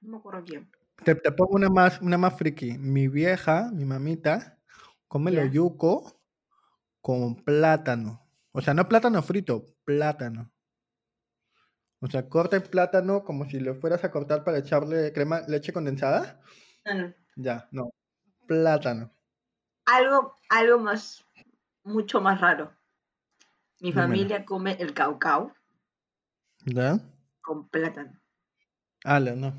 [0.00, 0.70] No me acuerdo quién.
[1.04, 2.78] Te, te pongo una más, una más friki.
[2.78, 4.58] Mi vieja, mi mamita,
[5.08, 6.20] come el oyuco
[7.00, 8.26] con plátano.
[8.52, 10.50] O sea, no plátano frito, plátano.
[12.00, 15.72] O sea, corta el plátano como si lo fueras a cortar para echarle crema, leche
[15.72, 16.40] condensada.
[17.36, 17.92] Ya, no.
[18.46, 19.12] Plátano.
[19.84, 21.24] Algo, algo más,
[21.84, 22.72] mucho más raro.
[23.80, 25.52] Mi familia come el caucao.
[26.66, 26.98] ¿Ya?
[27.40, 28.20] Con plátano.
[29.04, 29.54] No.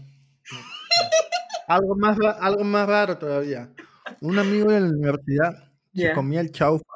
[1.68, 3.74] algo, más, algo más raro todavía.
[4.22, 6.94] Un amigo de la universidad se comía el chaufa,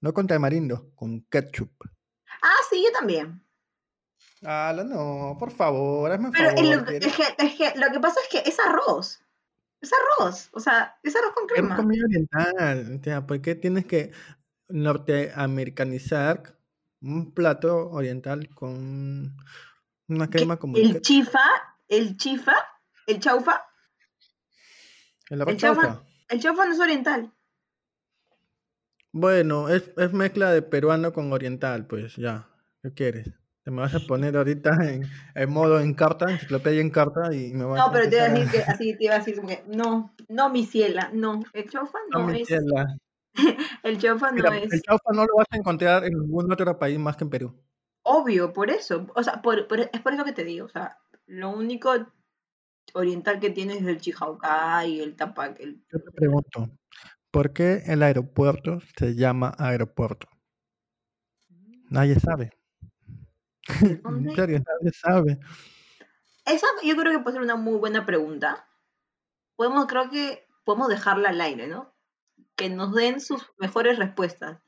[0.00, 1.72] no con tamarindo, con ketchup.
[2.42, 3.42] Ah, sí, yo también.
[4.42, 6.92] Ala, no, por favor, hazme Pero favor.
[6.92, 9.25] Es, que, es que lo que pasa es que es arroz.
[9.80, 11.74] Es arroz, o sea, es arroz con crema.
[11.74, 14.12] Es comida oriental, o sea, ¿por qué tienes que
[14.68, 16.58] norteamericanizar
[17.00, 19.36] un plato oriental con
[20.08, 21.44] una crema como el chifa,
[21.88, 22.54] el chifa,
[23.06, 23.64] el chaufa?
[25.28, 26.02] El, el chaufa.
[26.28, 27.32] El chaufa no es oriental.
[29.12, 32.48] Bueno, es, es mezcla de peruano con oriental, pues ya.
[32.82, 33.30] ¿Qué quieres?
[33.66, 35.02] Te me vas a poner ahorita en,
[35.34, 38.28] en modo en carta, enciclopedia en carta y me vas No, pero te iba a
[38.28, 41.68] decir que así te iba a decir como que no, no mi ciela, no, el
[41.68, 42.46] chaufa no, no es.
[42.46, 42.96] Ciela.
[43.82, 44.72] el chaufa Mira, no es.
[44.72, 47.60] El chaufa no lo vas a encontrar en ningún otro país más que en Perú.
[48.04, 49.08] Obvio, por eso.
[49.16, 50.66] O sea, por, por, es por eso que te digo.
[50.66, 51.92] O sea, lo único
[52.94, 55.58] oriental que tienes es el chihaucá y el tapac.
[55.58, 55.82] El...
[55.92, 56.70] Yo te pregunto,
[57.32, 60.28] ¿por qué el aeropuerto se llama aeropuerto?
[61.90, 62.55] Nadie sabe.
[64.34, 65.38] Serio, nadie sabe.
[66.44, 68.68] Esa yo creo que puede ser una muy buena pregunta.
[69.56, 71.92] Podemos, creo que podemos dejarla al aire, ¿no?
[72.54, 74.60] Que nos den sus mejores respuestas.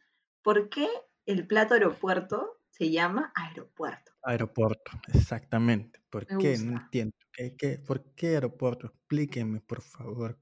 [0.42, 0.88] ¿Por qué
[1.26, 4.12] el plato aeropuerto se llama aeropuerto?
[4.22, 6.00] Aeropuerto, exactamente.
[6.10, 6.58] ¿Por qué?
[6.58, 7.14] No entiendo.
[7.32, 8.86] ¿Qué, qué, por qué aeropuerto?
[8.86, 10.38] Explíquenme, por favor.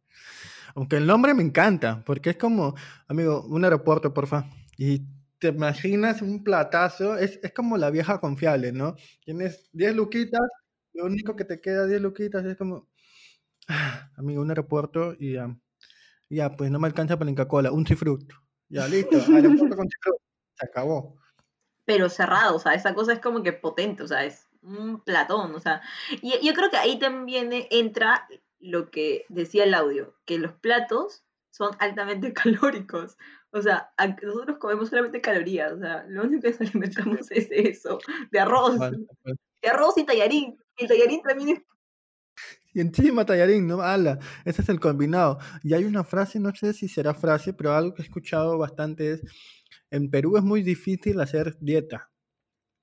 [0.75, 2.75] Aunque el nombre me encanta, porque es como,
[3.09, 4.49] amigo, un aeropuerto, porfa.
[4.79, 5.03] Y
[5.39, 8.97] te imaginas un platazo, es, es como la vieja confiable, ¿no?
[9.25, 10.49] Tienes 10 luquitas,
[10.93, 12.89] lo único que te queda 10 luquitas es como,
[13.69, 15.55] ah, amigo, un aeropuerto y ya,
[16.29, 18.33] ya, pues no me alcanza para la Coca-Cola, un cifrut.
[18.69, 20.21] Ya, listo, aeropuerto con cifrut.
[20.55, 21.17] Se acabó.
[21.85, 25.55] Pero cerrado, o sea, esa cosa es como que potente, o sea, es un platón,
[25.55, 28.27] o sea, y yo creo que ahí también entra
[28.59, 31.26] lo que decía el audio, que los platos
[31.57, 33.17] son altamente calóricos.
[33.51, 33.91] O sea,
[34.23, 37.99] nosotros comemos solamente calorías, o sea, lo único que nos alimentamos es eso,
[38.31, 40.59] de arroz, de arroz y tallarín.
[40.77, 41.63] Y el tallarín también es...
[42.75, 43.81] Y encima tallarín, ¿no?
[43.81, 45.39] Ala, ese es el combinado.
[45.63, 49.13] Y hay una frase, no sé si será frase, pero algo que he escuchado bastante
[49.13, 49.23] es,
[49.91, 52.11] en Perú es muy difícil hacer dieta.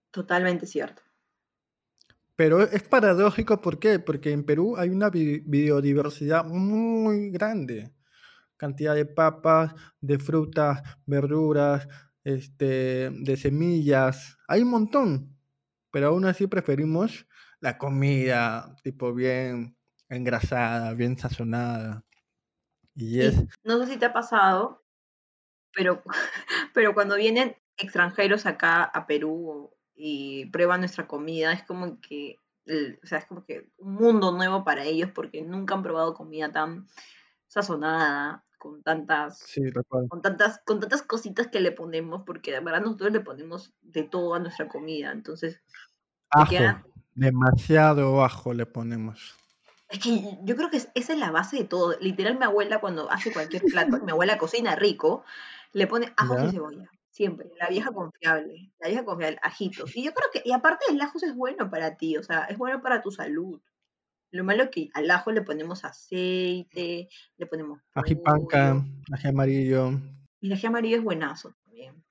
[0.10, 1.04] Totalmente cierto.
[2.36, 4.00] Pero es paradójico, ¿por qué?
[4.00, 7.94] Porque en Perú hay una biodiversidad muy grande
[8.58, 11.88] cantidad de papas, de frutas, verduras,
[12.24, 14.38] este, de semillas.
[14.48, 15.38] Hay un montón,
[15.92, 17.28] pero aún así preferimos
[17.60, 19.78] la comida tipo bien
[20.10, 22.04] engrasada, bien sazonada.
[22.96, 23.44] Y es...
[23.63, 24.84] No sé si te ha pasado,
[25.74, 26.04] pero,
[26.74, 32.38] pero cuando vienen extranjeros acá a Perú y prueban nuestra comida, es como que,
[32.68, 36.52] o sea, es como que un mundo nuevo para ellos porque nunca han probado comida
[36.52, 36.88] tan
[37.54, 39.46] sazonada, con tantas,
[40.08, 44.04] con tantas, con tantas cositas que le ponemos, porque de verdad nosotros le ponemos de
[44.04, 45.62] todo a nuestra comida, entonces
[46.32, 46.52] ajo,
[47.13, 49.38] demasiado ajo le ponemos.
[49.88, 51.96] Es que yo creo que esa es la base de todo.
[52.00, 55.24] Literal, mi abuela cuando hace cualquier plato, mi abuela cocina rico,
[55.74, 56.89] le pone ajo y cebolla.
[57.12, 59.96] Siempre, la vieja confiable, la vieja confiable, ajitos.
[59.96, 62.58] Y yo creo que, y aparte el ajo es bueno para ti, o sea, es
[62.58, 63.62] bueno para tu salud.
[64.34, 67.80] Lo malo es que al ajo le ponemos aceite, le ponemos.
[67.93, 69.91] Ají panca, ají amarillo.
[70.41, 72.04] Y el ají amarillo es buenazo también.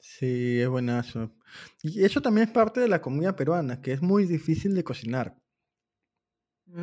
[0.00, 1.32] Sí, es buenazo.
[1.82, 5.36] Y eso también es parte de la comida peruana, que es muy difícil de cocinar.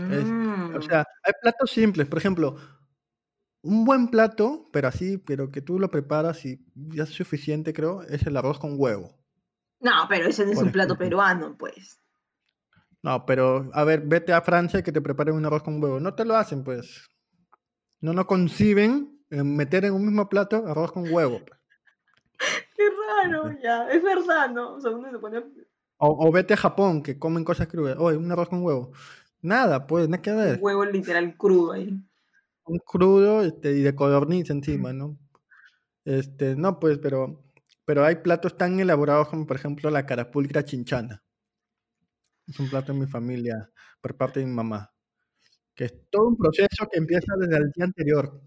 [0.07, 0.35] Es,
[0.73, 0.81] o Mm.
[0.81, 2.55] sea, hay platos simples, por ejemplo,
[3.63, 8.01] un buen plato, pero así, pero que tú lo preparas y ya es suficiente, creo,
[8.03, 9.17] es el arroz con huevo,
[9.79, 11.99] No, pero ese no es un plato peruano, pues.
[13.03, 15.99] No, pero a ver, vete a Francia y que te preparen un arroz con huevo.
[15.99, 17.09] No te lo hacen, pues.
[18.01, 21.39] No no conciben en meter en un mismo plato arroz con huevo.
[21.45, 21.59] pues.
[22.75, 23.89] Qué raro, ya.
[23.89, 24.75] Es verdad, ¿no?
[24.75, 25.43] O sea, uno se pone.
[25.97, 27.97] O, o vete a Japón, que comen cosas crudas.
[27.99, 28.91] Oye, un arroz con huevo.
[29.41, 30.59] Nada, pues, nada que Un ver.
[30.61, 31.97] huevo literal crudo ahí.
[32.65, 35.17] Un crudo este, y de codorniz encima, ¿no?
[36.05, 37.43] Este, no, pues, pero,
[37.85, 41.22] pero hay platos tan elaborados como, por ejemplo, la carapulcra chinchana.
[42.47, 43.69] Es un plato de mi familia,
[44.01, 44.91] por parte de mi mamá.
[45.75, 48.41] Que es todo un proceso que empieza desde el día anterior.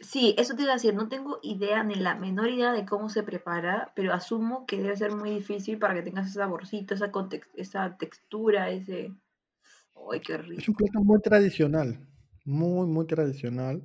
[0.00, 3.08] Sí, eso te iba a decir, no tengo idea ni la menor idea de cómo
[3.08, 7.10] se prepara, pero asumo que debe ser muy difícil para que tengas ese saborcito, esa,
[7.54, 9.14] esa textura, ese...
[10.12, 10.76] ¡Ay, qué Es un rico!
[10.76, 12.08] plato muy tradicional,
[12.44, 13.84] muy, muy tradicional.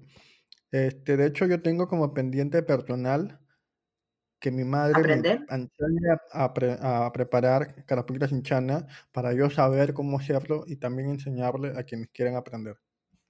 [0.72, 3.40] Este, de hecho, yo tengo como pendiente personal
[4.46, 5.46] que mi madre me ¿Aprender?
[5.50, 11.70] enseñe a, pre- a preparar carapulcra chinchana para yo saber cómo hacerlo y también enseñarle
[11.76, 12.78] a quienes quieran aprender.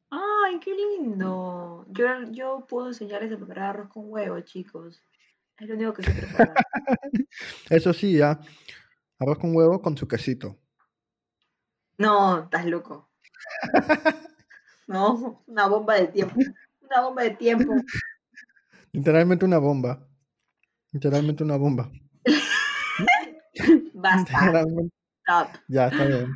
[0.10, 1.86] ¡Ay, qué lindo!
[1.88, 5.02] Yo, yo puedo enseñarles a preparar arroz con huevo, chicos.
[5.58, 6.54] Es lo único que sé preparar.
[7.70, 8.38] Eso sí, ya,
[9.18, 10.58] arroz con huevo con su quesito.
[11.98, 13.10] No, estás loco.
[14.88, 16.40] No, una bomba de tiempo.
[16.82, 17.74] Una bomba de tiempo.
[18.92, 20.06] Literalmente una bomba.
[20.96, 21.92] Literalmente una bomba.
[23.94, 24.64] Basta.
[25.68, 26.34] Ya, está bien.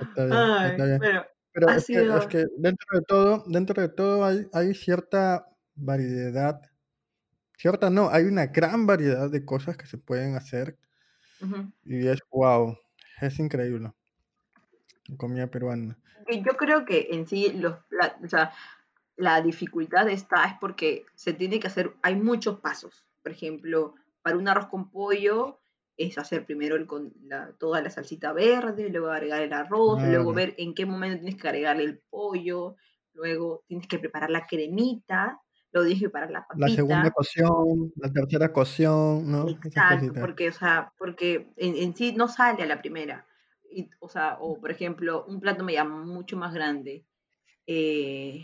[0.00, 0.98] Está bien, Ay, está bien.
[0.98, 2.28] bueno, Pero ha es que, es sido...
[2.28, 6.60] que dentro de todo, dentro de todo hay, hay cierta variedad.
[7.56, 10.76] Cierta no, hay una gran variedad de cosas que se pueden hacer
[11.84, 12.76] y es wow,
[13.20, 13.92] es increíble.
[15.16, 15.96] Comida peruana.
[16.28, 18.52] yo creo que en sí los pla- o sea,
[19.14, 23.04] la dificultad está es porque se tiene que hacer, hay muchos pasos.
[23.24, 25.60] Por ejemplo, para un arroz con pollo
[25.96, 30.34] es hacer primero el con la- toda la salsita verde, luego agregar el arroz, luego
[30.34, 32.76] ver en qué momento tienes que agregarle el pollo,
[33.14, 35.40] luego tienes que preparar la cremita,
[35.72, 37.12] luego tienes que preparar la La segunda papita.
[37.12, 39.58] cocción, la tercera cocción, ¿no?
[39.62, 43.26] Exacto, porque, o sea, porque en, en sí no sale a la primera.
[43.70, 47.06] Y, o sea, o por ejemplo, un plato me llama mucho más grande.
[47.66, 48.40] eh,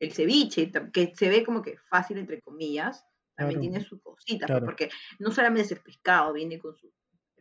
[0.00, 4.50] el ceviche, que se ve como que fácil, entre comillas, también Claro, tiene sus cositas,
[4.50, 4.66] pues, claro.
[4.66, 6.92] porque no solamente es el pescado, viene con su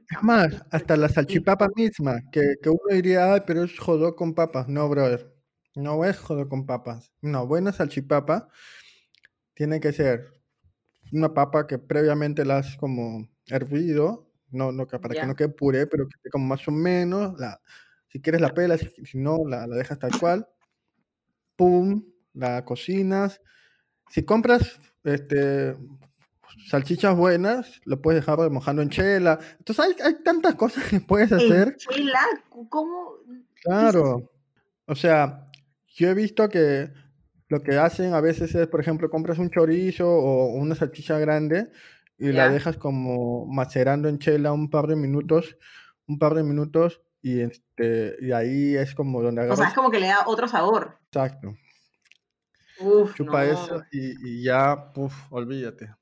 [0.09, 4.33] Es más, hasta la salchipapa misma, que, que uno diría, ay, pero es jodó con
[4.33, 4.67] papas.
[4.67, 5.33] No, brother.
[5.75, 7.11] No es jodó con papas.
[7.21, 8.49] No, buena salchipapa
[9.55, 10.31] tiene que ser
[11.11, 15.49] una papa que previamente la has como hervido, no, no para que no ya, quede
[15.49, 17.61] puré, pero que esté como más o menos, la,
[18.07, 20.47] si quieres la pelas, si, si no, la, la dejas tal cual,
[21.55, 22.03] pum,
[22.33, 23.41] la cocinas.
[24.09, 25.75] Si compras este,
[26.67, 29.39] salchichas buenas, lo puedes dejar remojando en chela.
[29.59, 31.75] Entonces hay, hay tantas cosas que puedes hacer.
[31.77, 32.21] chela,
[32.69, 33.17] ¿cómo?
[33.63, 34.31] Claro.
[34.85, 35.47] O sea,
[35.95, 36.91] yo he visto que
[37.47, 41.69] lo que hacen a veces es, por ejemplo, compras un chorizo o una salchicha grande
[42.17, 45.57] y la dejas como macerando en chela un par de minutos,
[46.07, 49.75] un par de minutos y este y ahí es como donde o sea, es agarras,
[49.75, 50.97] como que le da otro sabor.
[51.07, 51.55] exacto,
[52.79, 55.95] Uf, chupa eso y, y ya, puf, olvídate.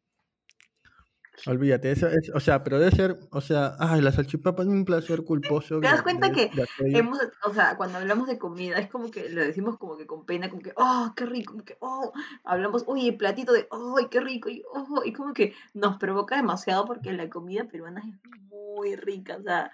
[1.47, 4.85] Olvídate, eso es, o sea, pero debe ser, o sea, ay, la salchipapa es un
[4.85, 8.77] placer culposo ¿Te das cuenta de, que de hemos, o sea, cuando hablamos de comida,
[8.77, 11.65] es como que lo decimos como que con pena, como que, oh, qué rico, como
[11.65, 12.13] que, oh,
[12.43, 16.35] hablamos, oye, el platito de, oh, qué rico, y, oh, y como que nos provoca
[16.35, 19.71] demasiado porque la comida peruana es muy rica, o sea,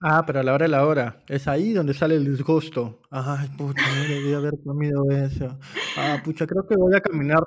[0.00, 3.00] Ah, pero a la hora de la hora, es ahí donde sale el disgusto.
[3.10, 5.58] Ay, pucha, no debí haber comido eso.
[5.96, 7.40] Ah, pucha, creo que voy a caminar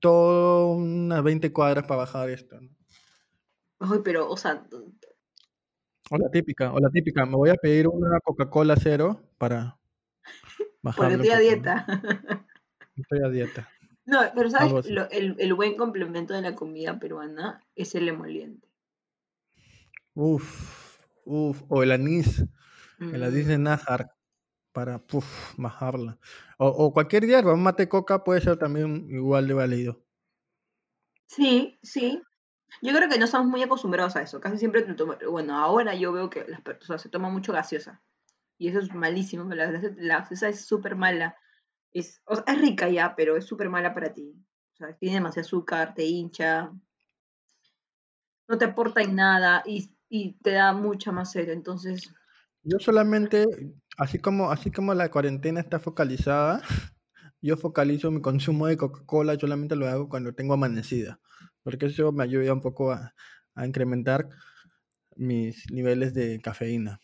[0.00, 2.60] todas unas 20 cuadras para bajar esto.
[2.60, 2.68] ¿no?
[3.80, 4.66] ay, pero, o sea,
[6.10, 9.78] O la típica, o la típica, me voy a pedir una Coca-Cola cero para
[10.82, 11.86] porque bajarle un estoy a dieta.
[12.96, 13.68] Estoy a dieta,
[14.04, 14.90] No, pero ¿sabes?
[14.90, 18.68] Lo- el, el buen complemento de la comida peruana es el emoliente.
[20.14, 20.87] Uf,
[21.28, 22.44] uf, o el anís,
[23.12, 24.12] el anís de Mm, nájar
[24.72, 26.18] para, puf, bajarla.
[26.58, 30.04] O, o cualquier hierba, un mate coca puede ser también igual de válido.
[31.26, 32.22] Sí, sí.
[32.82, 34.40] Yo creo que no estamos muy acostumbrados a eso.
[34.40, 34.86] Casi siempre
[35.30, 38.02] bueno, ahora yo veo que las personas se toma mucho gaseosa.
[38.58, 39.44] Y eso es malísimo.
[39.54, 41.36] La, la gaseosa es súper mala.
[41.92, 44.34] Es, o sea, es rica ya, pero es súper mala para ti.
[44.74, 46.72] O sea, tiene demasiado azúcar, te hincha.
[48.48, 51.48] no te aporta en nada y, y te da mucha más sed.
[51.50, 52.14] Entonces,
[52.62, 53.46] Yo solamente,
[53.96, 56.62] así como, así como la cuarentena está focalizada,
[57.42, 61.20] yo focalizo mi consumo de Coca-Cola, solamente lo hago cuando tengo amanecida,
[61.62, 63.14] porque eso me ayuda un poco a,
[63.54, 64.28] a incrementar
[65.16, 67.00] mis niveles de cafeína.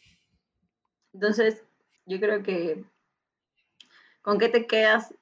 [1.14, 1.64] entonces
[2.06, 2.84] yo creo que
[4.22, 5.14] ¿con qué te quedas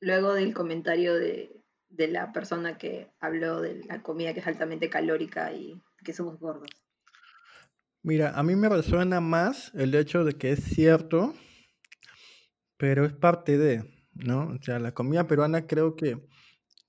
[0.00, 1.50] luego del comentario de,
[1.88, 6.38] de la persona que habló de la comida que es altamente calórica y que somos
[6.38, 6.68] gordos?
[8.02, 11.34] Mira, a mí me resuena más el hecho de que es cierto,
[12.76, 14.48] pero es parte de, ¿no?
[14.48, 16.26] O sea, la comida peruana creo que,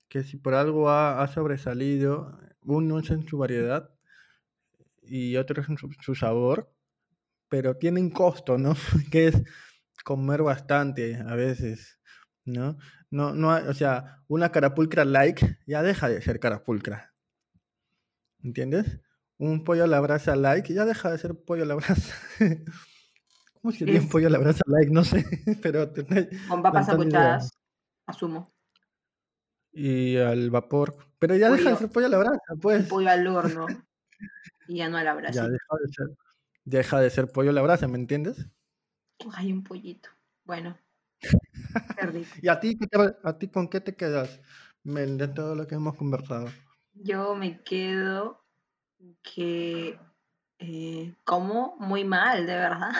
[0.08, 3.90] que si por algo ha, ha sobresalido, uno es en su variedad
[5.02, 6.72] y otro es en su, su sabor,
[7.48, 8.74] pero tiene un costo, ¿no?
[9.12, 9.42] Que es
[10.04, 12.00] comer bastante a veces,
[12.44, 12.76] ¿no?
[13.10, 17.13] No, no, o sea, una carapulcra like ya deja de ser carapulcra,
[18.44, 19.00] ¿entiendes?
[19.38, 22.14] Un pollo a la brasa like ya deja de ser pollo a la brasa.
[23.60, 24.92] ¿Cómo sería un pollo a la brasa like?
[24.92, 25.24] No sé,
[25.62, 25.90] pero
[26.48, 27.50] con papas sancochadas,
[28.06, 28.54] asumo.
[29.72, 32.86] Y al vapor, pero ya deja de ser pollo a la brasa, pues.
[32.86, 33.66] pollo al horno
[34.68, 35.48] y ya no a la Ya brasita.
[35.48, 36.06] deja de ser,
[36.64, 38.46] deja de ser pollo a la brasa, ¿me entiendes?
[39.32, 40.10] Ay, un pollito.
[40.44, 40.78] Bueno.
[42.42, 42.78] ¿Y a ti,
[43.24, 44.40] a ti con qué te quedas,
[44.82, 46.46] Mel, de todo lo que hemos conversado?
[46.94, 48.44] Yo me quedo
[49.22, 49.98] que
[50.58, 52.92] eh, como muy mal, de verdad.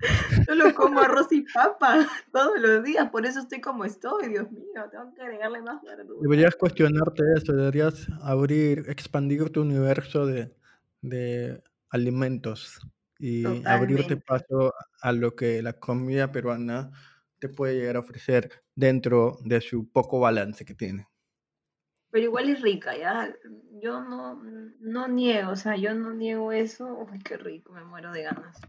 [0.46, 4.88] Solo como arroz y papa todos los días, por eso estoy como estoy, Dios mío,
[4.90, 6.20] tengo que agregarle más verdura.
[6.22, 10.54] Deberías cuestionarte eso, deberías abrir, expandir tu universo de,
[11.02, 12.80] de alimentos
[13.18, 14.72] y abrirte paso
[15.02, 16.90] a lo que la comida peruana
[17.38, 21.08] te puede llegar a ofrecer dentro de su poco balance que tiene.
[22.10, 23.32] Pero igual es rica, ¿ya?
[23.82, 24.42] Yo no,
[24.80, 27.06] no niego, o sea, yo no niego eso.
[27.10, 28.60] Uy, qué rico, me muero de ganas.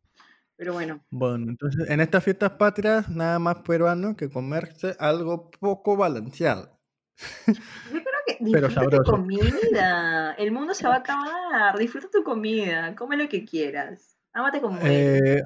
[0.56, 5.98] Pero bueno, Bueno, entonces en estas fiestas patrias, nada más peruano que comerse algo poco
[5.98, 6.80] balanceado,
[7.48, 7.54] yo
[7.92, 10.34] creo que pero disfruta tu comida.
[10.34, 11.78] El mundo se va a acabar.
[11.78, 12.96] Disfruta tu comida.
[12.96, 14.18] Come lo que quieras.
[14.34, 14.80] Ámate como.
[14.84, 15.42] Eh,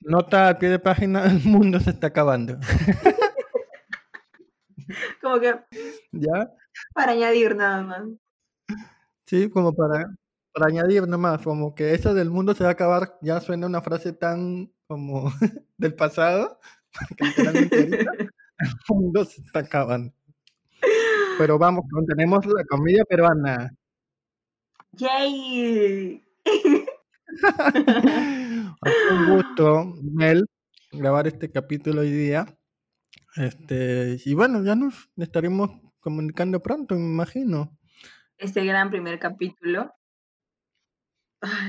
[0.00, 2.58] nota al pie de página, el mundo se está acabando.
[5.20, 5.54] Como que
[6.12, 6.50] ¿Ya?
[6.94, 8.02] Para añadir nada más.
[9.26, 10.06] Sí, como para,
[10.52, 13.82] para añadir nomás, como que eso del mundo se va a acabar, ya suena una
[13.82, 15.30] frase tan como
[15.76, 16.58] del pasado,
[17.16, 18.12] que literalmente ahorita
[18.58, 20.12] el mundo se está acabando.
[21.38, 23.72] Pero vamos, tenemos la comida peruana.
[24.92, 26.24] ¡Yay!
[28.82, 30.46] Ha sido un gusto, Mel,
[30.90, 32.46] grabar este capítulo hoy día.
[33.36, 35.70] Este, y bueno, ya nos estaremos
[36.08, 37.76] comunicando pronto, me imagino.
[38.38, 39.92] Este gran primer capítulo.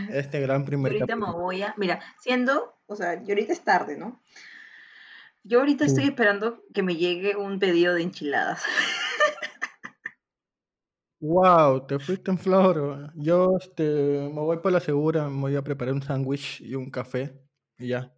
[0.10, 1.44] Este gran primer ahorita me capítulo.
[1.44, 1.74] voy a.
[1.78, 2.80] Mira, siendo.
[2.86, 4.22] O sea, yo ahorita es tarde, ¿no?
[5.44, 8.64] Yo ahorita estoy esperando que me llegue un pedido de enchiladas.
[11.22, 13.12] Wow, te fuiste en flor.
[13.16, 16.90] Yo este, me voy por la segura, me voy a preparar un sándwich y un
[16.90, 17.38] café
[17.78, 18.14] y ya.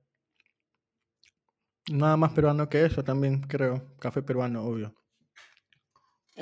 [1.92, 3.96] Nada más peruano que eso también, creo.
[4.00, 5.01] Café peruano, obvio.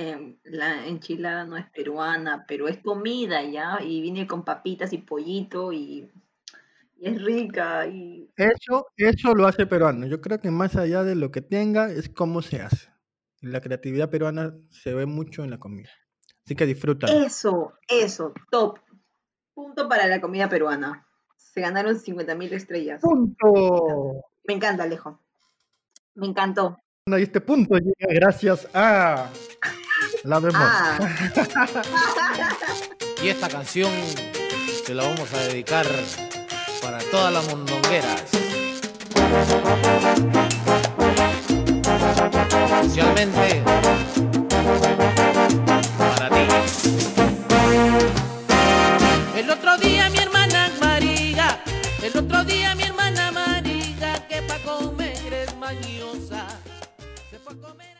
[0.01, 3.79] Em, la enchilada no es peruana, pero es comida, ¿ya?
[3.81, 6.09] Y viene con papitas y pollito y,
[6.95, 7.85] y es rica.
[7.85, 10.07] Y Eso, eso lo hace peruano.
[10.07, 12.87] Yo creo que más allá de lo que tenga es cómo se hace.
[13.41, 15.89] La creatividad peruana se ve mucho en la comida.
[16.45, 17.25] Así que disfrútalo.
[17.25, 18.79] eso, eso, top.
[19.53, 21.05] Punto para la comida peruana.
[21.35, 23.01] Se ganaron 50.000 estrellas.
[23.01, 24.23] ¡Punto!
[24.45, 25.19] Me encanta, Alejo.
[26.15, 26.77] Me encantó.
[27.05, 29.29] Y este punto llega gracias a
[30.23, 30.61] la vemos.
[30.61, 30.97] Ah.
[33.21, 33.91] Y esta canción
[34.85, 35.85] se la vamos a dedicar
[36.81, 38.23] para todas las mondongueras.
[42.81, 43.61] Especialmente
[45.97, 46.47] para ti.
[49.35, 51.61] El otro día mi hermana María,
[52.01, 56.47] el otro día mi hermana María, que pa' comer es mañosa,
[57.29, 57.98] se fue a comer.